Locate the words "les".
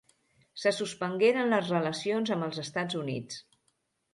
1.55-1.69